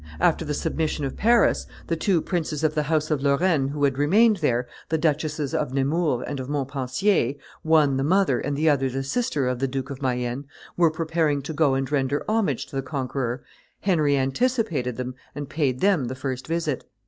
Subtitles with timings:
[0.19, 3.99] After the submission of Paris, the two princesses of the house of Lorraine who had
[3.99, 8.89] remained there, the Duchesses of Nemours and of Montpensier, one the mother and the other
[8.89, 12.75] the sister of the Duke of Mayenne, were preparing to go and render homage to
[12.75, 13.43] the conqueror;
[13.81, 16.83] Henry anticipated them, and paid them the first visit.